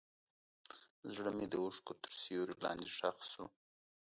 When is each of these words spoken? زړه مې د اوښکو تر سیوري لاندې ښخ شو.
زړه 1.13 1.31
مې 1.37 1.45
د 1.49 1.53
اوښکو 1.63 1.93
تر 2.03 2.11
سیوري 2.21 2.55
لاندې 2.65 2.89
ښخ 2.97 3.17
شو. 3.31 3.45